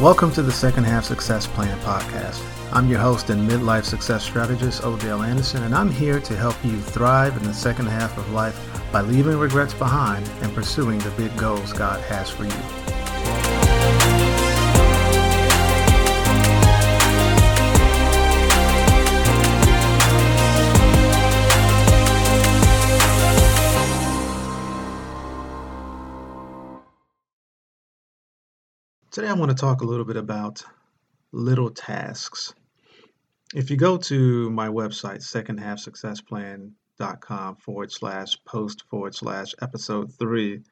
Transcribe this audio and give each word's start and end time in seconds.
Welcome 0.00 0.30
to 0.32 0.42
the 0.42 0.52
Second 0.52 0.84
Half 0.84 1.06
Success 1.06 1.46
Plan 1.46 1.78
podcast. 1.80 2.44
I'm 2.70 2.86
your 2.86 2.98
host 2.98 3.30
and 3.30 3.48
midlife 3.48 3.86
success 3.86 4.22
strategist, 4.22 4.84
Odell 4.84 5.22
Anderson, 5.22 5.62
and 5.62 5.74
I'm 5.74 5.90
here 5.90 6.20
to 6.20 6.36
help 6.36 6.54
you 6.62 6.78
thrive 6.78 7.34
in 7.38 7.44
the 7.44 7.54
second 7.54 7.86
half 7.86 8.18
of 8.18 8.30
life 8.30 8.60
by 8.92 9.00
leaving 9.00 9.38
regrets 9.38 9.72
behind 9.72 10.28
and 10.42 10.54
pursuing 10.54 10.98
the 10.98 11.10
big 11.12 11.34
goals 11.38 11.72
God 11.72 11.98
has 12.02 12.28
for 12.28 12.44
you. 12.44 13.65
Today, 29.16 29.28
I 29.28 29.32
want 29.32 29.50
to 29.50 29.56
talk 29.56 29.80
a 29.80 29.86
little 29.86 30.04
bit 30.04 30.18
about 30.18 30.62
little 31.32 31.70
tasks. 31.70 32.52
If 33.54 33.70
you 33.70 33.78
go 33.78 33.96
to 33.96 34.50
my 34.50 34.68
website, 34.68 35.24
secondhalfsuccessplan.com 35.24 37.56
forward 37.56 37.90
slash 37.90 38.36
post 38.44 38.84
forward 38.90 39.14
slash 39.14 39.54
episode 39.62 40.12
three, 40.12 40.64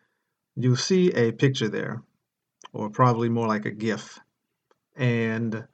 you'll 0.57 0.77
see 0.77 1.11
a 1.13 1.33
picture 1.33 1.71
there, 1.71 2.03
or 2.75 2.91
probably 2.91 3.31
more 3.31 3.49
like 3.49 3.65
a 3.65 3.71
GIF. 3.71 4.19
And 4.95 5.65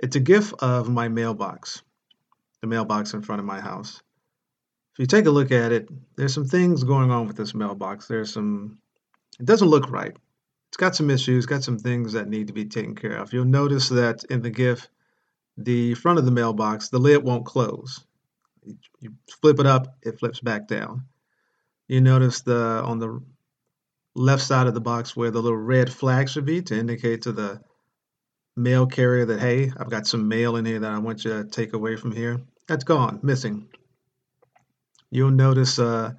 it's 0.00 0.16
a 0.16 0.20
GIF 0.20 0.52
of 0.54 0.88
my 0.88 1.06
mailbox, 1.06 1.84
the 2.60 2.66
mailbox 2.66 3.14
in 3.14 3.22
front 3.22 3.38
of 3.38 3.46
my 3.46 3.60
house. 3.60 4.02
If 4.94 4.98
you 4.98 5.06
take 5.06 5.26
a 5.26 5.30
look 5.30 5.52
at 5.52 5.70
it, 5.70 5.88
there's 6.16 6.34
some 6.34 6.48
things 6.48 6.82
going 6.82 7.12
on 7.12 7.28
with 7.28 7.36
this 7.36 7.54
mailbox. 7.54 8.08
There's 8.08 8.32
some, 8.32 8.80
it 9.38 9.46
doesn't 9.46 9.68
look 9.68 9.92
right 9.92 10.16
it's 10.70 10.76
got 10.76 10.94
some 10.94 11.10
issues, 11.10 11.46
got 11.46 11.64
some 11.64 11.80
things 11.80 12.12
that 12.12 12.28
need 12.28 12.46
to 12.46 12.52
be 12.52 12.64
taken 12.64 12.94
care 12.94 13.16
of. 13.16 13.32
You'll 13.32 13.44
notice 13.44 13.88
that 13.88 14.22
in 14.30 14.40
the 14.40 14.50
GIF, 14.50 14.88
the 15.56 15.94
front 15.94 16.20
of 16.20 16.24
the 16.24 16.30
mailbox, 16.30 16.90
the 16.90 17.00
lid 17.00 17.24
won't 17.24 17.44
close. 17.44 18.04
You 19.00 19.14
flip 19.40 19.58
it 19.58 19.66
up, 19.66 19.96
it 20.02 20.20
flips 20.20 20.38
back 20.38 20.68
down. 20.68 21.06
You 21.88 22.00
notice 22.00 22.42
the 22.42 22.82
on 22.84 23.00
the 23.00 23.20
left 24.14 24.42
side 24.42 24.68
of 24.68 24.74
the 24.74 24.80
box 24.80 25.16
where 25.16 25.32
the 25.32 25.42
little 25.42 25.58
red 25.58 25.92
flag 25.92 26.28
should 26.28 26.44
be 26.44 26.62
to 26.62 26.78
indicate 26.78 27.22
to 27.22 27.32
the 27.32 27.60
mail 28.56 28.86
carrier 28.86 29.24
that, 29.24 29.40
hey, 29.40 29.72
I've 29.76 29.90
got 29.90 30.06
some 30.06 30.28
mail 30.28 30.54
in 30.54 30.64
here 30.64 30.78
that 30.78 30.92
I 30.92 30.98
want 30.98 31.24
you 31.24 31.32
to 31.32 31.44
take 31.44 31.72
away 31.72 31.96
from 31.96 32.12
here. 32.12 32.40
That's 32.68 32.84
gone, 32.84 33.18
missing. 33.24 33.66
You'll 35.10 35.32
notice 35.32 35.80
uh, 35.80 36.12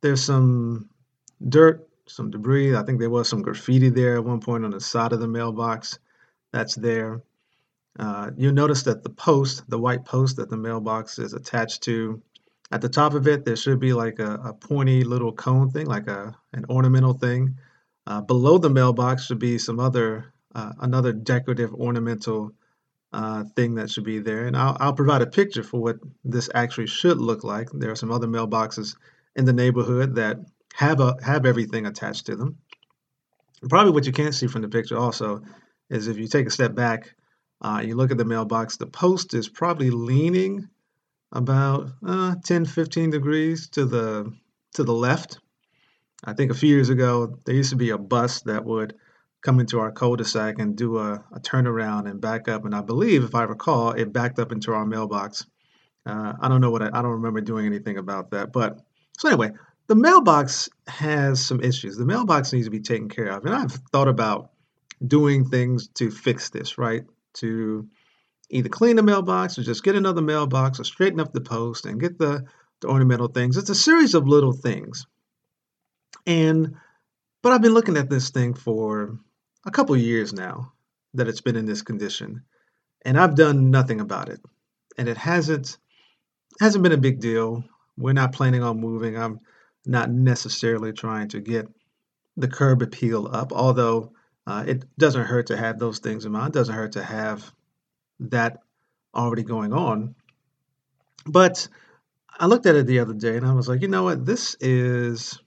there's 0.00 0.24
some 0.24 0.88
dirt 1.48 1.88
some 2.06 2.30
debris. 2.30 2.76
I 2.76 2.82
think 2.82 3.00
there 3.00 3.10
was 3.10 3.28
some 3.28 3.42
graffiti 3.42 3.90
there 3.90 4.16
at 4.16 4.24
one 4.24 4.40
point 4.40 4.64
on 4.64 4.70
the 4.70 4.80
side 4.80 5.12
of 5.12 5.20
the 5.20 5.28
mailbox. 5.28 5.98
That's 6.52 6.74
there. 6.74 7.22
Uh, 7.98 8.30
you'll 8.36 8.52
notice 8.52 8.82
that 8.84 9.02
the 9.02 9.10
post, 9.10 9.68
the 9.68 9.78
white 9.78 10.04
post 10.04 10.36
that 10.36 10.50
the 10.50 10.56
mailbox 10.56 11.18
is 11.18 11.32
attached 11.32 11.82
to, 11.84 12.22
at 12.72 12.80
the 12.80 12.88
top 12.88 13.14
of 13.14 13.28
it, 13.28 13.44
there 13.44 13.56
should 13.56 13.78
be 13.78 13.92
like 13.92 14.18
a, 14.18 14.34
a 14.34 14.52
pointy 14.52 15.04
little 15.04 15.32
cone 15.32 15.70
thing, 15.70 15.86
like 15.86 16.08
a 16.08 16.34
an 16.52 16.64
ornamental 16.68 17.12
thing. 17.12 17.56
Uh, 18.06 18.20
below 18.20 18.58
the 18.58 18.70
mailbox 18.70 19.26
should 19.26 19.38
be 19.38 19.58
some 19.58 19.78
other, 19.78 20.32
uh, 20.54 20.72
another 20.80 21.12
decorative 21.12 21.72
ornamental 21.74 22.52
uh, 23.12 23.44
thing 23.54 23.76
that 23.76 23.90
should 23.90 24.04
be 24.04 24.18
there. 24.18 24.46
And 24.46 24.56
I'll, 24.56 24.76
I'll 24.80 24.92
provide 24.92 25.22
a 25.22 25.26
picture 25.26 25.62
for 25.62 25.80
what 25.80 25.96
this 26.24 26.50
actually 26.54 26.88
should 26.88 27.18
look 27.18 27.44
like. 27.44 27.68
There 27.72 27.90
are 27.90 27.96
some 27.96 28.10
other 28.10 28.26
mailboxes 28.26 28.96
in 29.36 29.44
the 29.44 29.52
neighborhood 29.52 30.16
that 30.16 30.38
have 30.74 30.98
a 31.00 31.16
have 31.24 31.46
everything 31.46 31.86
attached 31.86 32.26
to 32.26 32.36
them. 32.36 32.58
Probably 33.68 33.92
what 33.92 34.06
you 34.06 34.12
can't 34.12 34.34
see 34.34 34.48
from 34.48 34.62
the 34.62 34.68
picture 34.68 34.98
also 34.98 35.42
is 35.88 36.08
if 36.08 36.18
you 36.18 36.26
take 36.26 36.46
a 36.46 36.50
step 36.50 36.74
back, 36.74 37.14
uh, 37.60 37.80
you 37.84 37.94
look 37.94 38.10
at 38.10 38.18
the 38.18 38.24
mailbox, 38.24 38.76
the 38.76 38.86
post 38.86 39.34
is 39.34 39.48
probably 39.48 39.90
leaning 39.90 40.68
about 41.30 41.90
uh, 42.06 42.34
10, 42.44 42.64
15 42.64 43.10
degrees 43.10 43.68
to 43.70 43.84
the 43.84 44.32
to 44.74 44.82
the 44.82 44.92
left. 44.92 45.38
I 46.24 46.32
think 46.32 46.50
a 46.50 46.54
few 46.54 46.70
years 46.70 46.88
ago 46.88 47.38
there 47.44 47.54
used 47.54 47.70
to 47.70 47.76
be 47.76 47.90
a 47.90 47.98
bus 47.98 48.42
that 48.42 48.64
would 48.64 48.94
come 49.42 49.60
into 49.60 49.78
our 49.78 49.92
cul-de-sac 49.92 50.58
and 50.58 50.74
do 50.74 50.98
a, 50.98 51.24
a 51.32 51.38
turnaround 51.38 52.10
and 52.10 52.20
back 52.20 52.48
up. 52.48 52.64
And 52.64 52.74
I 52.74 52.80
believe, 52.80 53.22
if 53.22 53.34
I 53.34 53.42
recall, 53.44 53.92
it 53.92 54.12
backed 54.12 54.38
up 54.38 54.50
into 54.50 54.72
our 54.72 54.86
mailbox. 54.86 55.46
Uh, 56.06 56.32
I 56.40 56.48
don't 56.48 56.62
know 56.62 56.70
what 56.70 56.82
I, 56.82 56.88
I 56.88 57.02
don't 57.02 57.12
remember 57.12 57.42
doing 57.42 57.66
anything 57.66 57.98
about 57.98 58.30
that. 58.30 58.52
But 58.52 58.80
so 59.18 59.28
anyway, 59.28 59.52
the 59.86 59.94
mailbox 59.94 60.68
has 60.86 61.44
some 61.44 61.60
issues. 61.60 61.96
The 61.96 62.06
mailbox 62.06 62.52
needs 62.52 62.66
to 62.66 62.70
be 62.70 62.80
taken 62.80 63.08
care 63.08 63.28
of. 63.28 63.44
And 63.44 63.54
I've 63.54 63.72
thought 63.92 64.08
about 64.08 64.50
doing 65.06 65.44
things 65.44 65.88
to 65.88 66.10
fix 66.10 66.50
this, 66.50 66.78
right? 66.78 67.04
To 67.34 67.88
either 68.50 68.68
clean 68.68 68.96
the 68.96 69.02
mailbox 69.02 69.58
or 69.58 69.62
just 69.62 69.84
get 69.84 69.96
another 69.96 70.22
mailbox 70.22 70.80
or 70.80 70.84
straighten 70.84 71.20
up 71.20 71.32
the 71.32 71.40
post 71.40 71.86
and 71.86 72.00
get 72.00 72.18
the, 72.18 72.44
the 72.80 72.88
ornamental 72.88 73.28
things. 73.28 73.56
It's 73.56 73.70
a 73.70 73.74
series 73.74 74.14
of 74.14 74.28
little 74.28 74.52
things. 74.52 75.06
And 76.26 76.76
but 77.42 77.52
I've 77.52 77.62
been 77.62 77.74
looking 77.74 77.98
at 77.98 78.08
this 78.08 78.30
thing 78.30 78.54
for 78.54 79.18
a 79.66 79.70
couple 79.70 79.94
years 79.96 80.32
now 80.32 80.72
that 81.12 81.28
it's 81.28 81.42
been 81.42 81.56
in 81.56 81.66
this 81.66 81.82
condition. 81.82 82.42
And 83.04 83.20
I've 83.20 83.34
done 83.34 83.70
nothing 83.70 84.00
about 84.00 84.30
it. 84.30 84.40
And 84.96 85.08
it 85.08 85.18
hasn't 85.18 85.76
hasn't 86.60 86.82
been 86.82 86.92
a 86.92 86.98
big 86.98 87.20
deal. 87.20 87.64
We're 87.98 88.14
not 88.14 88.32
planning 88.32 88.62
on 88.62 88.80
moving. 88.80 89.18
I'm 89.18 89.40
not 89.86 90.10
necessarily 90.10 90.92
trying 90.92 91.28
to 91.28 91.40
get 91.40 91.68
the 92.36 92.48
curb 92.48 92.82
appeal 92.82 93.28
up, 93.30 93.52
although 93.52 94.12
uh, 94.46 94.64
it 94.66 94.84
doesn't 94.98 95.24
hurt 95.24 95.46
to 95.48 95.56
have 95.56 95.78
those 95.78 95.98
things 95.98 96.24
in 96.24 96.32
mind. 96.32 96.54
It 96.54 96.58
doesn't 96.58 96.74
hurt 96.74 96.92
to 96.92 97.04
have 97.04 97.52
that 98.20 98.58
already 99.14 99.42
going 99.42 99.72
on. 99.72 100.14
But 101.26 101.68
I 102.38 102.46
looked 102.46 102.66
at 102.66 102.74
it 102.74 102.86
the 102.86 102.98
other 102.98 103.14
day 103.14 103.36
and 103.36 103.46
I 103.46 103.52
was 103.52 103.68
like, 103.68 103.82
you 103.82 103.88
know 103.88 104.02
what? 104.04 104.26
This 104.26 104.56
is 104.60 105.38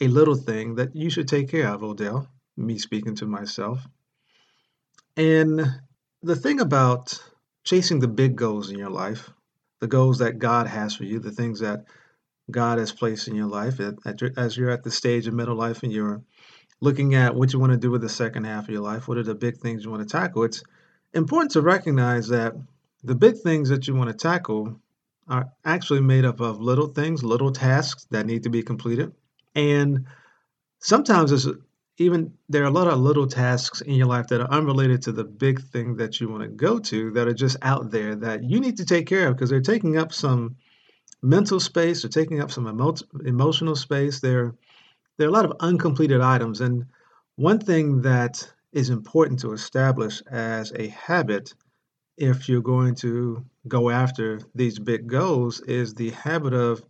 a 0.00 0.08
little 0.08 0.36
thing 0.36 0.76
that 0.76 0.94
you 0.94 1.10
should 1.10 1.28
take 1.28 1.50
care 1.50 1.68
of, 1.68 1.82
Odell. 1.82 2.28
Me 2.56 2.78
speaking 2.78 3.16
to 3.16 3.26
myself. 3.26 3.86
And 5.16 5.60
the 6.22 6.36
thing 6.36 6.60
about 6.60 7.20
chasing 7.64 7.98
the 7.98 8.08
big 8.08 8.36
goals 8.36 8.70
in 8.70 8.78
your 8.78 8.90
life, 8.90 9.30
the 9.80 9.86
goals 9.86 10.18
that 10.18 10.38
God 10.38 10.66
has 10.66 10.94
for 10.94 11.04
you, 11.04 11.18
the 11.18 11.30
things 11.30 11.60
that 11.60 11.84
God 12.50 12.78
has 12.78 12.92
placed 12.92 13.28
in 13.28 13.34
your 13.34 13.46
life 13.46 13.80
as 14.36 14.56
you're 14.56 14.70
at 14.70 14.82
the 14.82 14.90
stage 14.90 15.26
of 15.26 15.34
middle 15.34 15.56
life 15.56 15.82
and 15.82 15.92
you're 15.92 16.22
looking 16.80 17.14
at 17.14 17.34
what 17.34 17.52
you 17.52 17.58
want 17.58 17.72
to 17.72 17.78
do 17.78 17.90
with 17.90 18.00
the 18.00 18.08
second 18.08 18.44
half 18.44 18.64
of 18.64 18.70
your 18.70 18.82
life. 18.82 19.08
What 19.08 19.18
are 19.18 19.22
the 19.22 19.34
big 19.34 19.58
things 19.58 19.84
you 19.84 19.90
want 19.90 20.08
to 20.08 20.12
tackle? 20.12 20.44
It's 20.44 20.62
important 21.12 21.52
to 21.52 21.62
recognize 21.62 22.28
that 22.28 22.54
the 23.04 23.14
big 23.14 23.38
things 23.38 23.68
that 23.68 23.86
you 23.86 23.94
want 23.94 24.10
to 24.10 24.16
tackle 24.16 24.80
are 25.28 25.50
actually 25.64 26.00
made 26.00 26.24
up 26.24 26.40
of 26.40 26.60
little 26.60 26.86
things, 26.86 27.22
little 27.22 27.52
tasks 27.52 28.06
that 28.10 28.26
need 28.26 28.44
to 28.44 28.50
be 28.50 28.62
completed. 28.62 29.12
And 29.54 30.06
sometimes 30.78 31.32
it's 31.32 31.46
even 31.98 32.32
there 32.48 32.62
are 32.62 32.68
a 32.68 32.70
lot 32.70 32.86
of 32.86 32.98
little 32.98 33.26
tasks 33.26 33.80
in 33.80 33.94
your 33.94 34.06
life 34.06 34.28
that 34.28 34.40
are 34.40 34.50
unrelated 34.50 35.02
to 35.02 35.12
the 35.12 35.24
big 35.24 35.60
thing 35.60 35.96
that 35.96 36.20
you 36.20 36.28
want 36.28 36.42
to 36.44 36.48
go 36.48 36.78
to 36.78 37.10
that 37.12 37.26
are 37.26 37.34
just 37.34 37.56
out 37.60 37.90
there 37.90 38.14
that 38.14 38.44
you 38.44 38.60
need 38.60 38.76
to 38.76 38.86
take 38.86 39.06
care 39.06 39.28
of 39.28 39.34
because 39.34 39.50
they're 39.50 39.60
taking 39.60 39.98
up 39.98 40.12
some 40.12 40.56
mental 41.22 41.60
space 41.60 42.04
or 42.04 42.08
taking 42.08 42.40
up 42.40 42.50
some 42.50 42.68
emo- 42.68 42.94
emotional 43.24 43.76
space. 43.76 44.20
There, 44.20 44.54
there 45.16 45.26
are 45.26 45.30
a 45.30 45.32
lot 45.32 45.44
of 45.44 45.56
uncompleted 45.60 46.20
items. 46.20 46.60
And 46.60 46.86
one 47.36 47.58
thing 47.58 48.02
that 48.02 48.48
is 48.72 48.90
important 48.90 49.40
to 49.40 49.52
establish 49.52 50.22
as 50.30 50.72
a 50.72 50.88
habit 50.88 51.54
if 52.16 52.48
you're 52.48 52.60
going 52.60 52.94
to 52.96 53.44
go 53.68 53.90
after 53.90 54.40
these 54.54 54.78
big 54.78 55.06
goals 55.06 55.60
is 55.60 55.94
the 55.94 56.10
habit 56.10 56.52
of 56.52 56.82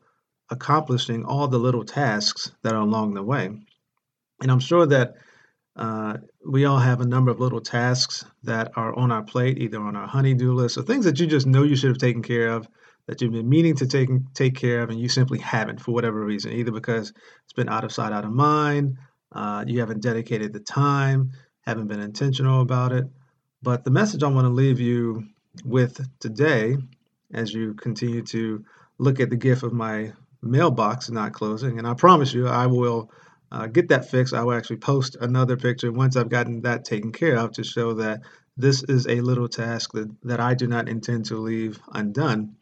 accomplishing 0.50 1.24
all 1.24 1.48
the 1.48 1.58
little 1.58 1.84
tasks 1.84 2.52
that 2.62 2.72
are 2.72 2.80
along 2.80 3.14
the 3.14 3.22
way. 3.22 3.50
And 4.40 4.50
I'm 4.50 4.60
sure 4.60 4.86
that 4.86 5.14
uh, 5.76 6.16
we 6.44 6.64
all 6.64 6.78
have 6.78 7.00
a 7.00 7.06
number 7.06 7.30
of 7.30 7.40
little 7.40 7.60
tasks 7.60 8.24
that 8.42 8.72
are 8.74 8.94
on 8.94 9.12
our 9.12 9.22
plate, 9.22 9.58
either 9.58 9.80
on 9.80 9.96
our 9.96 10.08
honey-do 10.08 10.52
list 10.54 10.78
or 10.78 10.82
things 10.82 11.04
that 11.04 11.20
you 11.20 11.26
just 11.26 11.46
know 11.46 11.62
you 11.62 11.76
should 11.76 11.90
have 11.90 11.98
taken 11.98 12.22
care 12.22 12.48
of 12.48 12.66
that 13.08 13.22
you've 13.22 13.32
been 13.32 13.48
meaning 13.48 13.74
to 13.74 13.86
take 13.86 14.10
take 14.34 14.54
care 14.54 14.82
of 14.82 14.90
and 14.90 15.00
you 15.00 15.08
simply 15.08 15.38
haven't 15.38 15.80
for 15.80 15.92
whatever 15.92 16.24
reason, 16.24 16.52
either 16.52 16.70
because 16.70 17.12
it's 17.42 17.54
been 17.54 17.68
out 17.68 17.84
of 17.84 17.90
sight, 17.90 18.12
out 18.12 18.24
of 18.24 18.30
mind, 18.30 18.98
uh, 19.32 19.64
you 19.66 19.80
haven't 19.80 20.02
dedicated 20.02 20.52
the 20.52 20.60
time, 20.60 21.32
haven't 21.62 21.88
been 21.88 22.00
intentional 22.00 22.60
about 22.60 22.92
it. 22.92 23.06
But 23.62 23.82
the 23.82 23.90
message 23.90 24.22
I 24.22 24.28
want 24.28 24.44
to 24.44 24.52
leave 24.52 24.78
you 24.78 25.24
with 25.64 26.06
today, 26.20 26.76
as 27.32 27.52
you 27.52 27.74
continue 27.74 28.22
to 28.22 28.64
look 28.98 29.20
at 29.20 29.30
the 29.30 29.36
GIF 29.36 29.62
of 29.62 29.72
my 29.72 30.12
mailbox 30.42 31.10
not 31.10 31.32
closing, 31.32 31.78
and 31.78 31.88
I 31.88 31.94
promise 31.94 32.32
you, 32.34 32.46
I 32.46 32.66
will 32.66 33.10
uh, 33.50 33.66
get 33.66 33.88
that 33.88 34.10
fixed. 34.10 34.34
I 34.34 34.44
will 34.44 34.52
actually 34.52 34.76
post 34.76 35.16
another 35.18 35.56
picture 35.56 35.90
once 35.90 36.14
I've 36.14 36.28
gotten 36.28 36.60
that 36.62 36.84
taken 36.84 37.12
care 37.12 37.38
of 37.38 37.52
to 37.52 37.64
show 37.64 37.94
that 37.94 38.20
this 38.58 38.82
is 38.82 39.06
a 39.06 39.22
little 39.22 39.48
task 39.48 39.92
that, 39.92 40.14
that 40.24 40.40
I 40.40 40.54
do 40.54 40.66
not 40.66 40.88
intend 40.88 41.26
to 41.26 41.38
leave 41.38 41.80
undone. 41.92 42.56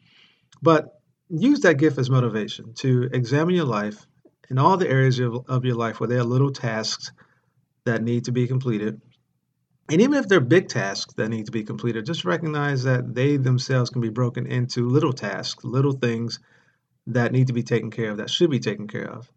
But 0.61 0.89
use 1.29 1.61
that 1.61 1.77
gift 1.79 1.97
as 1.97 2.09
motivation 2.09 2.73
to 2.75 3.09
examine 3.13 3.55
your 3.55 3.65
life 3.65 4.05
in 4.49 4.57
all 4.59 4.77
the 4.77 4.89
areas 4.89 5.19
of, 5.19 5.65
your 5.65 5.75
life 5.75 5.99
where 5.99 6.09
there 6.09 6.19
are 6.19 6.25
little 6.25 6.51
tasks 6.51 7.11
that 7.85 8.03
need 8.03 8.25
to 8.25 8.31
be 8.33 8.47
completed 8.47 9.01
And 9.89 10.01
even 10.01 10.15
if 10.15 10.27
they're 10.27 10.41
big 10.41 10.67
tasks 10.67 11.13
that 11.15 11.29
need 11.29 11.45
to 11.45 11.51
be 11.51 11.63
completed, 11.63 12.05
just 12.05 12.25
recognize 12.25 12.83
that 12.83 13.13
they 13.15 13.37
themselves 13.37 13.89
can 13.89 14.01
be 14.01 14.09
broken 14.09 14.47
into 14.47 14.89
little 14.89 15.13
tasks, 15.13 15.63
little 15.63 15.93
things 15.93 16.39
that 17.07 17.31
need 17.31 17.47
to 17.47 17.53
be 17.53 17.63
taken 17.63 17.91
care 17.91 18.11
of, 18.11 18.17
that 18.17 18.29
should 18.29 18.49
be 18.49 18.59
taken 18.59 18.87
care 18.87 19.09
of. 19.09 19.31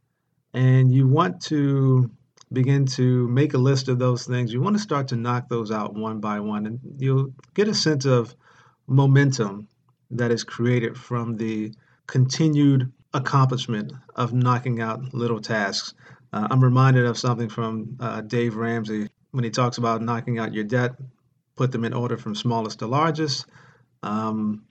And 0.55 0.93
you 0.93 1.09
want 1.09 1.43
to 1.43 2.11
begin 2.53 2.87
to 2.87 3.29
make 3.29 3.55
a 3.55 3.59
list 3.59 3.89
of 3.89 3.99
those 3.99 4.27
things. 4.27 4.53
You 4.53 4.61
want 4.61 4.77
to 4.77 4.83
start 4.83 5.09
to 5.09 5.17
knock 5.17 5.49
those 5.49 5.71
out 5.71 5.95
one 5.95 6.21
by 6.21 6.41
one, 6.41 6.67
and 6.67 6.81
you'll 6.99 7.35
get 7.55 7.69
a 7.69 7.75
sense 7.75 8.07
of 8.07 8.35
momentum 8.89 9.69
that 10.11 10.31
is 10.31 10.45
created 10.45 10.97
from 10.97 11.37
the 11.37 11.73
continued 12.07 12.93
accomplishment 13.15 13.93
of 14.17 14.33
knocking 14.33 14.81
out 14.81 15.15
little 15.15 15.41
tasks. 15.41 15.95
Uh, 16.33 16.47
I'm 16.51 16.63
reminded 16.63 17.07
of 17.07 17.19
something 17.19 17.49
from 17.49 17.97
uh, 18.01 18.21
Dave 18.21 18.57
Ramsey 18.57 19.09
when 19.33 19.45
he 19.45 19.51
talks 19.51 19.79
about 19.79 20.03
knocking 20.03 20.39
out 20.39 20.55
your 20.55 20.65
debt, 20.65 20.93
put 21.57 21.73
them 21.73 21.85
in 21.85 21.93
order 21.93 22.17
from 22.17 22.35
smallest 22.35 22.81
to 22.81 22.87
largest, 22.87 23.47
um, 24.03 24.63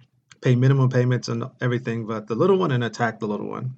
pay 0.42 0.56
minimum 0.56 0.90
payments 0.90 1.30
on 1.30 1.52
everything 1.62 2.06
but 2.06 2.28
the 2.28 2.36
little 2.36 2.58
one, 2.58 2.72
and 2.72 2.84
attack 2.84 3.20
the 3.20 3.28
little 3.28 3.48
one. 3.48 3.76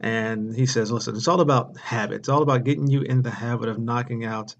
And 0.00 0.54
he 0.54 0.66
says, 0.66 0.92
listen, 0.92 1.16
it's 1.16 1.28
all 1.28 1.40
about 1.40 1.76
habit. 1.76 2.16
It's 2.16 2.28
all 2.28 2.42
about 2.42 2.64
getting 2.64 2.86
you 2.86 3.02
in 3.02 3.22
the 3.22 3.30
habit 3.30 3.68
of 3.68 3.78
knocking 3.78 4.24
out 4.24 4.54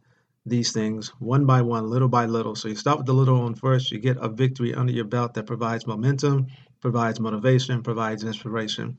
these 0.49 0.73
things 0.73 1.09
one 1.19 1.47
by 1.47 1.63
one, 1.63 1.89
little 1.89 2.09
by 2.09 2.27
little. 2.27 2.55
So 2.55 2.69
you 2.69 2.75
start 2.75 2.99
with 2.99 3.07
the 3.07 3.15
little 3.15 3.41
one 3.43 3.55
first, 3.55 3.91
you 3.91 3.99
get 3.99 4.17
a 4.19 4.29
victory 4.29 4.75
under 4.75 4.93
your 4.93 5.05
belt 5.05 5.35
that 5.35 5.47
provides 5.47 5.87
momentum, 5.87 6.47
provides 6.81 7.21
motivation, 7.21 7.83
provides 7.83 8.25
inspiration. 8.25 8.99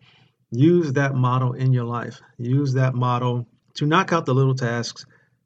Use 0.52 0.94
that 0.94 1.16
model 1.16 1.54
in 1.54 1.74
your 1.74 1.86
life. 1.86 2.22
Use 2.38 2.74
that 2.74 2.96
model 2.96 3.48
to 3.76 3.86
knock 3.86 4.12
out 4.14 4.26
the 4.26 4.34
little 4.34 4.56
tasks 4.56 5.06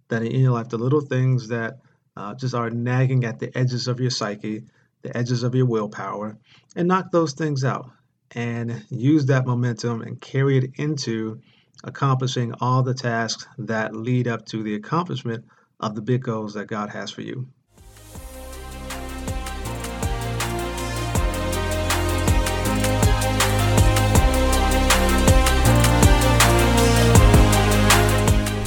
that 0.09 0.21
are 0.21 0.25
in 0.25 0.41
your 0.41 0.53
life, 0.53 0.69
the 0.69 0.77
little 0.77 1.01
things 1.01 1.49
that 1.49 1.79
uh, 2.15 2.33
just 2.35 2.53
are 2.55 2.69
nagging 2.69 3.25
at 3.25 3.39
the 3.39 3.55
edges 3.57 3.87
of 3.87 3.99
your 3.99 4.11
psyche, 4.11 4.63
the 5.01 5.15
edges 5.15 5.43
of 5.43 5.55
your 5.55 5.65
willpower, 5.65 6.37
and 6.75 6.87
knock 6.87 7.11
those 7.11 7.33
things 7.33 7.63
out 7.63 7.89
and 8.31 8.85
use 8.89 9.25
that 9.27 9.45
momentum 9.45 10.01
and 10.01 10.19
carry 10.19 10.57
it 10.57 10.71
into 10.75 11.39
accomplishing 11.83 12.53
all 12.61 12.81
the 12.81 12.93
tasks 12.93 13.45
that 13.57 13.95
lead 13.95 14.27
up 14.27 14.45
to 14.45 14.63
the 14.63 14.75
accomplishment 14.75 15.45
of 15.83 15.95
the 15.95 16.01
big 16.01 16.23
goals 16.23 16.53
that 16.53 16.67
God 16.67 16.89
has 16.89 17.11
for 17.11 17.21
you. 17.21 17.47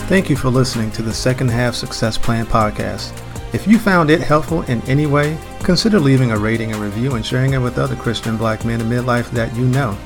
Thank 0.09 0.31
you 0.31 0.37
for 0.37 0.51
listening 0.51 0.93
to 0.93 1.03
the 1.03 1.13
Second 1.13 1.49
Half 1.49 1.75
Success 1.75 2.17
Plan 2.17 2.47
podcast. 2.47 3.13
If 3.53 3.67
you 3.67 3.77
found 3.77 4.09
it 4.09 4.21
helpful 4.21 4.63
in 4.63 4.81
any 4.83 5.07
way, 5.07 5.37
consider 5.65 5.99
leaving 5.99 6.31
a 6.31 6.39
rating 6.39 6.73
and 6.73 6.81
review 6.81 7.17
and 7.17 7.27
sharing 7.27 7.55
it 7.55 7.59
with 7.59 7.77
other 7.77 7.97
Christian 7.97 8.37
black 8.37 8.65
men 8.65 8.81
in 8.81 8.87
midlife 8.87 9.31
that 9.33 9.55
you 9.57 9.65
know. 9.65 9.99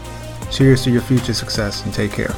Cheers 0.51 0.85
to 0.85 0.91
your 0.91 1.03
future 1.03 1.35
success 1.35 1.85
and 1.85 1.93
take 1.93 2.12
care. 2.12 2.35